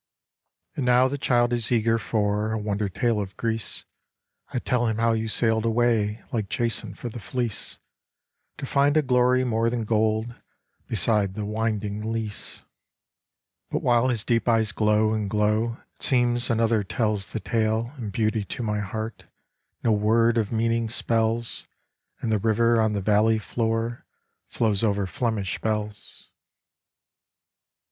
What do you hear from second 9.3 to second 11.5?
more than gold Beside the